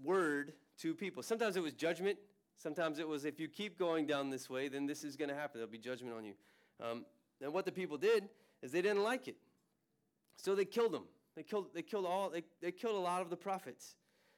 [0.03, 1.21] word to people.
[1.23, 2.17] Sometimes it was judgment.
[2.57, 5.35] Sometimes it was, if you keep going down this way, then this is going to
[5.35, 5.59] happen.
[5.59, 6.33] There'll be judgment on you.
[6.81, 7.05] Um,
[7.41, 8.29] and what the people did
[8.61, 9.35] is they didn't like it.
[10.37, 11.03] So they killed them.
[11.35, 13.95] They killed, they killed all, they, they killed a lot of the prophets.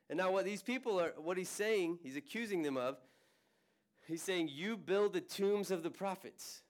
[0.10, 2.98] And now what these people are, what he's saying, he's accusing them of,
[4.08, 6.62] He's saying, You build the tombs of the prophets.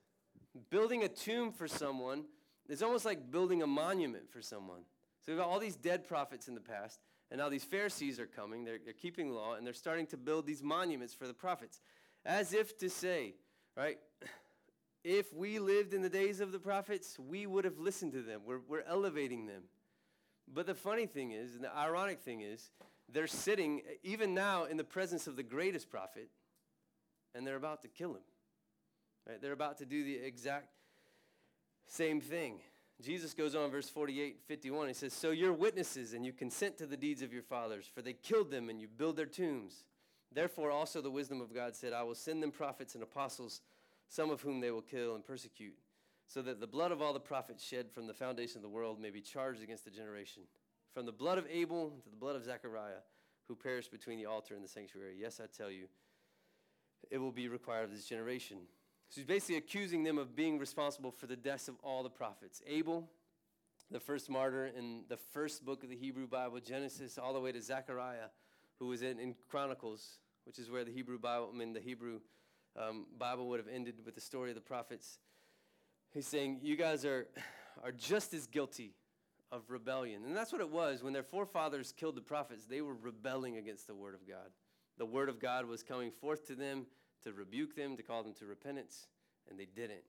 [0.69, 2.25] Building a tomb for someone
[2.67, 4.81] is almost like building a monument for someone.
[5.23, 8.25] So we've got all these dead prophets in the past, and now these Pharisees are
[8.25, 8.63] coming.
[8.63, 11.79] They're, they're keeping law, and they're starting to build these monuments for the prophets.
[12.25, 13.35] As if to say,
[13.75, 13.99] right,
[15.03, 18.41] if we lived in the days of the prophets, we would have listened to them.
[18.45, 19.63] We're, we're elevating them.
[20.51, 22.71] But the funny thing is, and the ironic thing is,
[23.11, 26.29] they're sitting, even now, in the presence of the greatest prophet,
[27.33, 28.23] and they're about to kill him.
[29.27, 29.41] Right?
[29.41, 30.67] They're about to do the exact
[31.87, 32.59] same thing.
[33.01, 34.87] Jesus goes on, verse 48, 51.
[34.87, 38.01] He says, So you're witnesses, and you consent to the deeds of your fathers, for
[38.01, 39.83] they killed them, and you build their tombs.
[40.33, 43.61] Therefore, also the wisdom of God said, I will send them prophets and apostles,
[44.09, 45.77] some of whom they will kill and persecute,
[46.27, 48.99] so that the blood of all the prophets shed from the foundation of the world
[48.99, 50.43] may be charged against the generation.
[50.97, 53.03] From the blood of Abel to the blood of Zechariah,
[53.47, 55.15] who perished between the altar and the sanctuary.
[55.15, 55.85] Yes, I tell you,
[57.11, 58.57] it will be required of this generation.
[59.09, 62.63] So he's basically accusing them of being responsible for the deaths of all the prophets.
[62.65, 63.07] Abel,
[63.91, 67.51] the first martyr in the first book of the Hebrew Bible, Genesis, all the way
[67.51, 68.29] to Zechariah,
[68.79, 72.21] who was in, in Chronicles, which is where the Hebrew Bible, I mean, the Hebrew
[72.75, 75.19] um, Bible would have ended with the story of the prophets.
[76.11, 77.27] He's saying, You guys are,
[77.83, 78.95] are just as guilty
[79.51, 80.23] of rebellion.
[80.25, 81.03] And that's what it was.
[81.03, 84.51] When their forefathers killed the prophets, they were rebelling against the Word of God.
[84.97, 86.85] The Word of God was coming forth to them
[87.23, 89.07] to rebuke them, to call them to repentance,
[89.49, 90.03] and they didn't.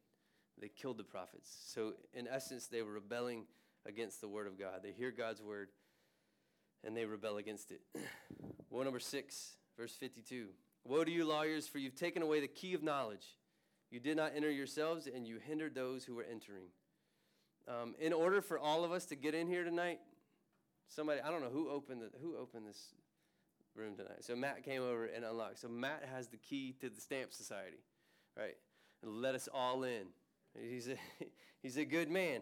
[0.61, 1.57] They killed the prophets.
[1.67, 3.45] So, in essence, they were rebelling
[3.87, 4.81] against the Word of God.
[4.83, 5.69] They hear God's Word
[6.85, 7.81] and they rebel against it.
[8.71, 10.49] Woe number six, verse 52.
[10.85, 13.37] Woe to you, lawyers, for you've taken away the key of knowledge.
[13.91, 16.67] You did not enter yourselves, and you hindered those who were entering.
[17.69, 20.01] Um, in order for all of us to get in here tonight,
[20.89, 22.95] somebody, I don't know who opened, the, who opened this
[23.75, 24.25] room tonight.
[24.25, 25.59] So Matt came over and unlocked.
[25.59, 27.79] So Matt has the key to the Stamp Society,
[28.37, 28.57] right?
[29.03, 30.07] And let us all in.
[30.59, 30.97] He's a,
[31.63, 32.41] he's a good man.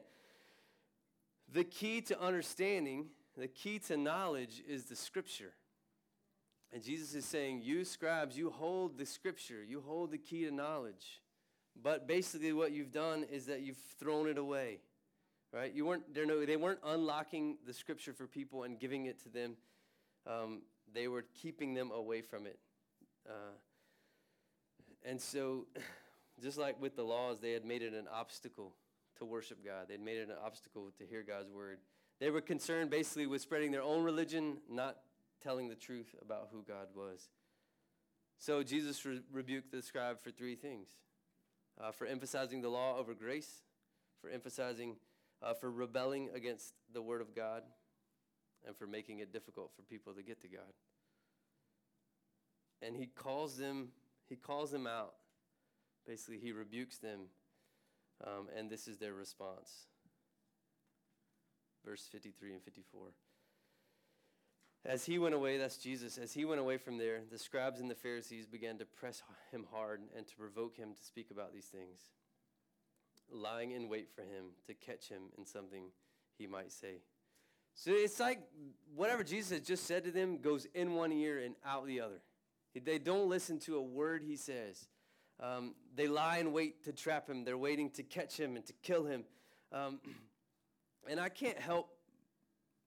[1.53, 5.53] The key to understanding, the key to knowledge is the scripture.
[6.73, 10.51] And Jesus is saying, You scribes, you hold the scripture, you hold the key to
[10.51, 11.23] knowledge.
[11.81, 14.81] But basically, what you've done is that you've thrown it away.
[15.57, 15.73] Right?
[15.73, 19.57] You weren't, no, they weren't unlocking the scripture for people and giving it to them.
[20.27, 20.61] Um,
[20.93, 22.59] they were keeping them away from it.
[23.27, 23.55] Uh,
[25.03, 25.67] and so,
[26.43, 28.75] just like with the laws, they had made it an obstacle
[29.17, 31.79] to worship God, they'd made it an obstacle to hear God's word.
[32.21, 34.99] They were concerned basically with spreading their own religion, not
[35.43, 37.31] telling the truth about who God was.
[38.39, 40.89] So, Jesus re- rebuked the scribe for three things
[41.81, 43.63] uh, for emphasizing the law over grace,
[44.21, 44.97] for emphasizing,
[45.43, 47.63] uh, for rebelling against the word of God,
[48.67, 50.73] and for making it difficult for people to get to God.
[52.83, 53.89] And he calls them,
[54.29, 55.15] he calls them out.
[56.07, 57.21] Basically, he rebukes them,
[58.25, 59.87] um, and this is their response.
[61.85, 63.09] Verse 53 and 54.
[64.85, 67.91] As he went away, that's Jesus, as he went away from there, the scribes and
[67.91, 71.67] the Pharisees began to press him hard and to provoke him to speak about these
[71.67, 72.11] things,
[73.31, 75.85] lying in wait for him to catch him in something
[76.39, 77.03] he might say.
[77.75, 78.41] So it's like
[78.95, 82.21] whatever Jesus has just said to them goes in one ear and out the other.
[82.75, 84.87] They don't listen to a word he says.
[85.41, 87.45] Um, they lie in wait to trap him.
[87.45, 89.25] They're waiting to catch him and to kill him.
[89.73, 90.01] Um,
[91.09, 91.91] and I can't help,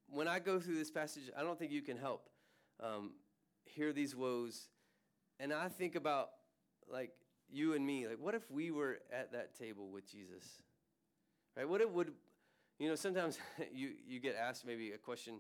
[0.10, 2.30] when I go through this passage, I don't think you can help
[2.84, 3.12] um,
[3.66, 4.70] hear these woes.
[5.40, 6.30] And I think about,
[6.92, 7.12] like,
[7.52, 8.08] you and me.
[8.08, 10.62] Like, what if we were at that table with Jesus?
[11.56, 11.68] Right?
[11.68, 12.12] What it would,
[12.80, 13.38] you know, sometimes
[13.74, 15.36] you, you get asked maybe a question,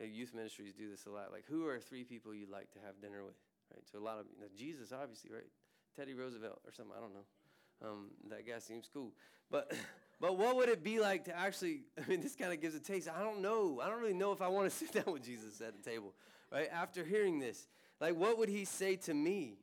[0.00, 2.78] uh, youth ministries do this a lot, like, who are three people you'd like to
[2.84, 3.36] have dinner with?
[3.72, 3.82] Right?
[3.90, 5.48] So a lot of, you know, Jesus, obviously, right?
[5.96, 7.88] Teddy Roosevelt or something, I don't know.
[7.88, 9.12] Um, that guy seems cool.
[9.50, 9.72] But,
[10.20, 12.80] but what would it be like to actually, I mean, this kind of gives a
[12.80, 13.08] taste.
[13.08, 13.80] I don't know.
[13.82, 16.14] I don't really know if I want to sit down with Jesus at the table,
[16.50, 16.68] right?
[16.72, 17.66] After hearing this,
[18.00, 19.58] like, what would he say to me?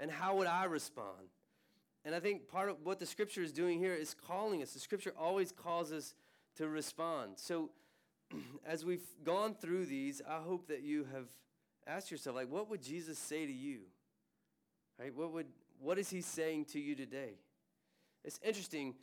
[0.00, 1.28] And how would I respond?
[2.04, 4.72] And I think part of what the scripture is doing here is calling us.
[4.72, 6.14] The scripture always calls us
[6.56, 7.32] to respond.
[7.36, 7.70] So,
[8.66, 11.26] as we've gone through these, I hope that you have
[11.86, 13.80] asked yourself, like, what would Jesus say to you?
[14.98, 15.14] Right?
[15.14, 15.46] What would
[15.78, 17.38] what is he saying to you today?
[18.24, 18.94] It's interesting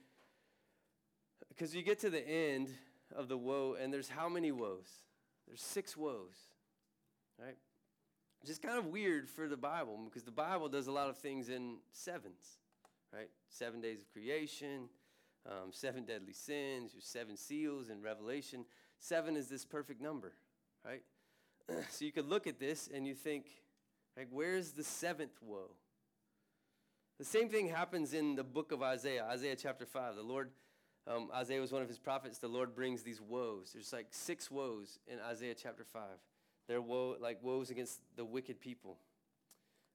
[1.49, 2.69] because you get to the end
[3.15, 4.89] of the woe, and there's how many woes?
[5.47, 6.35] There's six woes,
[7.39, 7.57] right?
[8.47, 11.49] Just kind of weird for the Bible because the Bible does a lot of things
[11.49, 12.59] in sevens,
[13.13, 13.27] right?
[13.49, 14.87] Seven days of creation,
[15.45, 18.63] um, seven deadly sins, your seven seals in Revelation.
[18.99, 20.31] Seven is this perfect number,
[20.85, 21.01] right?
[21.89, 23.47] so you could look at this and you think,
[24.15, 25.71] like, where's the seventh woe?
[27.19, 30.15] The same thing happens in the book of Isaiah, Isaiah chapter 5.
[30.15, 30.51] The Lord,
[31.05, 32.37] um, Isaiah was one of his prophets.
[32.37, 33.71] The Lord brings these woes.
[33.73, 36.01] There's like six woes in Isaiah chapter 5.
[36.68, 38.97] They're woe, like woes against the wicked people.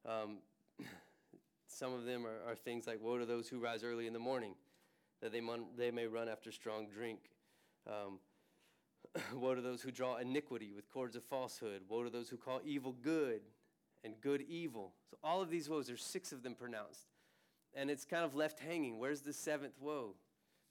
[0.06, 0.38] Um,
[1.68, 4.18] some of them are, are, things like woe to those who rise early in the
[4.18, 4.54] morning,
[5.20, 7.20] that they, mon- they may run after strong drink.
[7.86, 8.18] Um,
[9.40, 11.82] woe to those who draw iniquity with cords of falsehood.
[11.88, 13.42] Woe to those who call evil good
[14.04, 14.94] and good evil.
[15.10, 17.06] So all of these woes, there's six of them pronounced
[17.74, 18.98] and it's kind of left hanging.
[18.98, 20.14] Where's the seventh woe?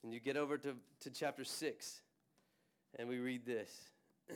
[0.03, 2.01] And you get over to, to chapter 6,
[2.97, 3.71] and we read this.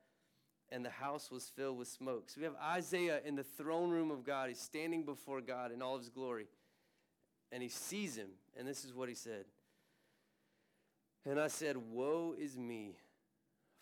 [0.71, 2.29] and the house was filled with smoke.
[2.29, 4.49] So we have Isaiah in the throne room of God.
[4.49, 6.47] He's standing before God in all of his glory,
[7.51, 9.45] and he sees him, and this is what he said.
[11.25, 12.95] And I said, Woe is me,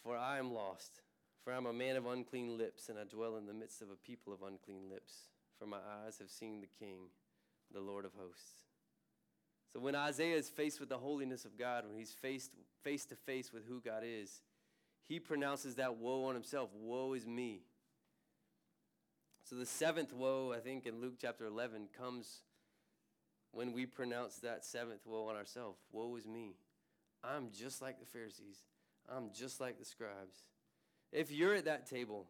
[0.03, 1.01] for I am lost.
[1.43, 3.89] For I am a man of unclean lips, and I dwell in the midst of
[3.89, 5.13] a people of unclean lips.
[5.57, 7.09] For my eyes have seen the King,
[7.73, 8.65] the Lord of hosts.
[9.71, 12.51] So when Isaiah is faced with the holiness of God, when he's faced
[12.83, 14.41] face to face with who God is,
[15.09, 16.69] he pronounces that woe on himself.
[16.79, 17.63] Woe is me.
[19.43, 22.43] So the seventh woe, I think, in Luke chapter 11 comes
[23.51, 25.79] when we pronounce that seventh woe on ourselves.
[25.91, 26.53] Woe is me.
[27.23, 28.59] I'm just like the Pharisees.
[29.09, 30.43] I'm just like the scribes.
[31.11, 32.27] If you're at that table,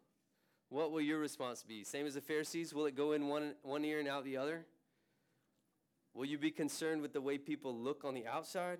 [0.70, 1.84] what will your response be?
[1.84, 2.74] Same as the Pharisees?
[2.74, 4.66] Will it go in one, one ear and out the other?
[6.14, 8.80] Will you be concerned with the way people look on the outside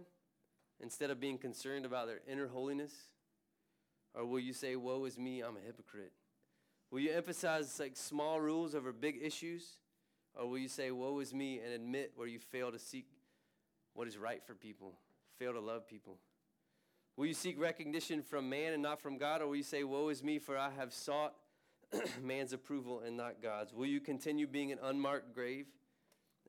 [0.80, 2.94] instead of being concerned about their inner holiness?
[4.14, 6.12] Or will you say, Woe is me, I'm a hypocrite?
[6.92, 9.78] Will you emphasize like small rules over big issues?
[10.34, 13.08] Or will you say, Woe is me, and admit where you fail to seek
[13.94, 14.94] what is right for people,
[15.38, 16.18] fail to love people?
[17.18, 19.42] Will you seek recognition from man and not from God?
[19.42, 21.34] Or will you say, Woe is me, for I have sought
[22.24, 23.74] man's approval and not God's?
[23.74, 25.66] Will you continue being an unmarked grave?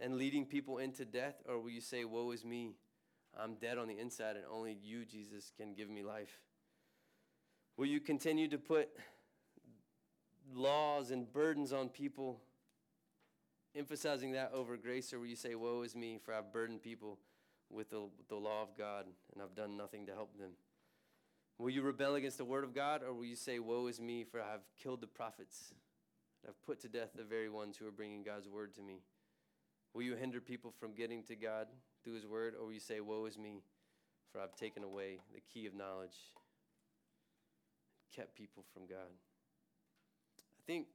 [0.01, 1.37] and leading people into death?
[1.47, 2.75] Or will you say, Woe is me?
[3.39, 6.41] I'm dead on the inside, and only you, Jesus, can give me life?
[7.81, 8.91] Will you continue to put
[10.55, 12.39] laws and burdens on people,
[13.75, 15.15] emphasizing that over grace?
[15.15, 17.19] Or will you say, Woe is me, for I've burdened people
[17.71, 20.51] with the, the law of God, and I've done nothing to help them?
[21.57, 24.25] Will you rebel against the word of God, or will you say, Woe is me,
[24.25, 25.73] for I have killed the prophets?
[26.47, 29.01] I've put to death the very ones who are bringing God's word to me.
[29.95, 31.69] Will you hinder people from getting to God
[32.05, 33.63] through His Word, or will you say, Woe is me,
[34.31, 36.19] for I've taken away the key of knowledge,
[38.15, 39.11] kept people from God?
[40.39, 40.87] I think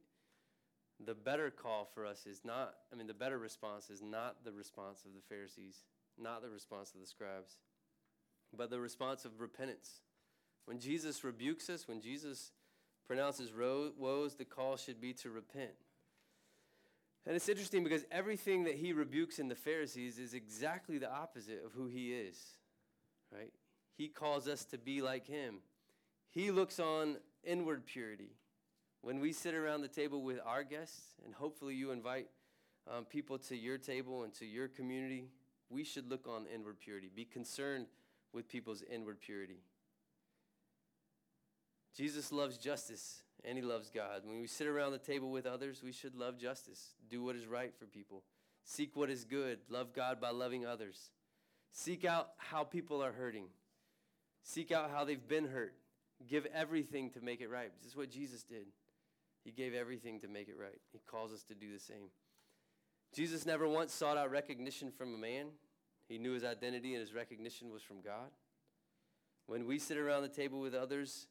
[1.04, 4.52] the better call for us is not, I mean, the better response is not the
[4.52, 5.84] response of the Pharisees,
[6.18, 7.58] not the response of the scribes,
[8.56, 10.00] but the response of repentance.
[10.64, 12.52] When Jesus rebukes us, when Jesus
[13.06, 15.70] pronounces woes, the call should be to repent.
[17.26, 21.62] And it's interesting because everything that he rebukes in the Pharisees is exactly the opposite
[21.64, 22.38] of who he is,
[23.32, 23.52] right?
[23.96, 25.56] He calls us to be like him.
[26.36, 28.36] He looks on inward purity.
[29.00, 32.26] When we sit around the table with our guests, and hopefully you invite
[32.86, 35.30] um, people to your table and to your community,
[35.70, 37.86] we should look on inward purity, be concerned
[38.34, 39.62] with people's inward purity.
[41.96, 44.20] Jesus loves justice and he loves God.
[44.26, 47.46] When we sit around the table with others, we should love justice, do what is
[47.46, 48.24] right for people,
[48.62, 51.08] seek what is good, love God by loving others,
[51.72, 53.46] seek out how people are hurting,
[54.42, 55.72] seek out how they've been hurt,
[56.28, 57.70] give everything to make it right.
[57.78, 58.66] This is what Jesus did.
[59.44, 60.80] He gave everything to make it right.
[60.92, 62.10] He calls us to do the same.
[63.14, 65.46] Jesus never once sought out recognition from a man.
[66.08, 68.30] He knew his identity and his recognition was from God.
[69.46, 71.28] When we sit around the table with others,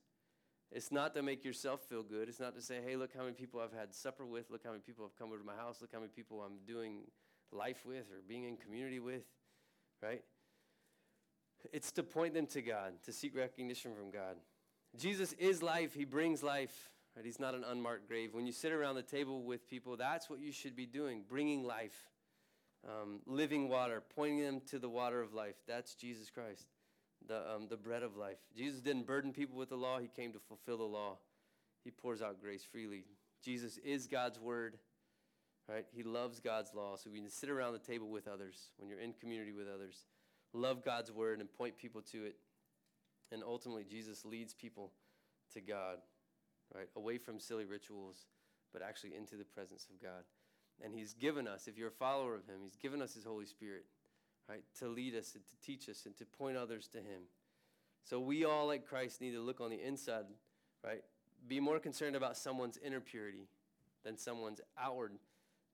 [0.72, 2.28] it's not to make yourself feel good.
[2.30, 4.50] It's not to say, hey, look how many people I've had supper with.
[4.50, 5.80] Look how many people have come over to my house.
[5.82, 7.02] Look how many people I'm doing
[7.52, 9.24] life with or being in community with,
[10.02, 10.24] right?
[11.72, 14.36] It's to point them to God, to seek recognition from God.
[14.98, 15.94] Jesus is life.
[15.94, 16.90] He brings life.
[17.16, 17.26] Right?
[17.26, 18.34] He's not an unmarked grave.
[18.34, 21.64] When you sit around the table with people, that's what you should be doing, bringing
[21.64, 22.10] life,
[22.88, 25.56] um, living water, pointing them to the water of life.
[25.68, 26.68] That's Jesus Christ
[27.28, 28.38] the, um, the bread of life.
[28.56, 31.18] Jesus didn't burden people with the law, he came to fulfill the law.
[31.84, 33.06] He pours out grace freely.
[33.44, 34.78] Jesus is God's word,
[35.70, 35.86] right?
[35.94, 36.96] He loves God's law.
[36.96, 40.06] So we can sit around the table with others when you're in community with others.
[40.54, 42.38] love God's word and point people to it.
[43.32, 44.92] And ultimately, Jesus leads people
[45.54, 45.98] to God,
[46.74, 46.88] right?
[46.96, 48.26] Away from silly rituals,
[48.72, 50.24] but actually into the presence of God.
[50.84, 53.46] And He's given us, if you're a follower of Him, He's given us His Holy
[53.46, 53.86] Spirit,
[54.50, 54.64] right?
[54.80, 57.24] To lead us and to teach us and to point others to Him.
[58.04, 60.26] So we all, like Christ, need to look on the inside,
[60.84, 61.02] right?
[61.48, 63.48] Be more concerned about someone's inner purity
[64.04, 65.14] than someone's outward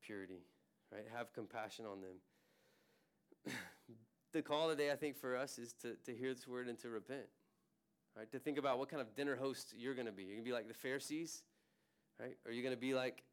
[0.02, 0.46] purity,
[0.92, 1.04] right?
[1.16, 3.54] Have compassion on them.
[4.32, 6.90] the call today, I think, for us is to, to hear this word and to
[6.90, 7.28] repent,
[8.22, 8.32] right?
[8.34, 10.22] To think about what kind of dinner host you're going to be.
[10.22, 11.42] You're going to be like the Pharisees,
[12.20, 12.38] right?
[12.46, 13.24] Or you're going to be like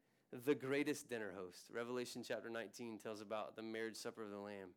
[0.45, 1.65] the greatest dinner host.
[1.71, 4.69] Revelation chapter 19 tells about the marriage supper of the Lamb.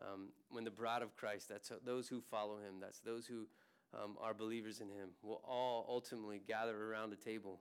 [0.00, 3.48] Um, when the bride of Christ, that's those who follow him, that's those who
[4.00, 7.58] um, are believers in him, will all ultimately gather around a table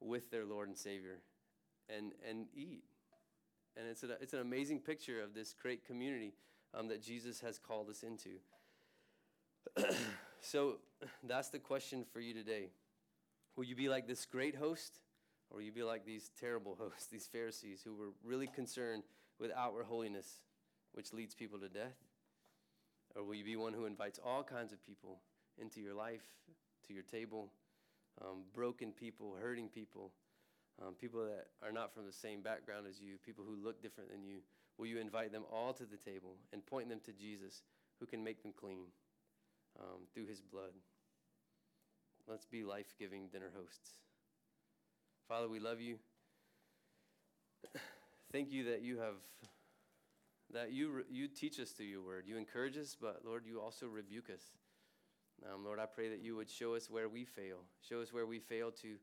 [0.00, 1.18] with their Lord and Savior
[1.94, 2.84] and, and eat.
[3.76, 6.32] And it's, a, it's an amazing picture of this great community
[6.72, 8.38] um, that Jesus has called us into.
[10.44, 10.76] so
[11.24, 12.68] that's the question for you today.
[13.56, 14.98] Will you be like this great host,
[15.50, 19.04] or will you be like these terrible hosts, these Pharisees who were really concerned
[19.38, 20.40] with outward holiness,
[20.92, 21.96] which leads people to death?
[23.16, 25.20] Or will you be one who invites all kinds of people
[25.56, 26.24] into your life,
[26.88, 27.50] to your table,
[28.20, 30.10] um, broken people, hurting people,
[30.84, 34.10] um, people that are not from the same background as you, people who look different
[34.10, 34.38] than you?
[34.78, 37.62] Will you invite them all to the table and point them to Jesus,
[38.00, 38.86] who can make them clean
[39.80, 40.72] um, through his blood?
[42.26, 43.90] Let's be life giving dinner hosts.
[45.28, 45.96] Father, we love you.
[48.32, 49.14] Thank you that you have
[50.52, 52.24] that you you teach us through your word.
[52.26, 54.42] You encourage us, but Lord, you also rebuke us.
[55.44, 57.58] Um, Lord, I pray that you would show us where we fail.
[57.86, 58.94] Show us where we fail to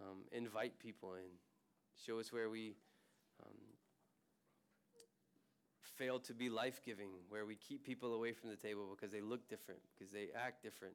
[0.00, 1.30] um, invite people in.
[2.06, 2.76] Show us where we
[3.44, 3.54] um,
[5.98, 9.20] fail to be life giving, where we keep people away from the table because they
[9.20, 10.94] look different, because they act different.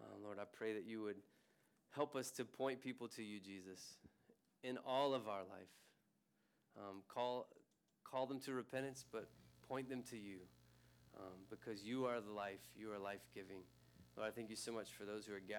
[0.00, 1.16] Uh, Lord, I pray that you would
[1.90, 3.98] help us to point people to you, Jesus,
[4.62, 5.74] in all of our life.
[6.78, 7.48] Um, call,
[8.04, 9.28] call them to repentance, but
[9.68, 10.38] point them to you
[11.18, 12.60] um, because you are the life.
[12.76, 13.62] You are life giving.
[14.16, 15.58] Lord, I thank you so much for those who are gathered.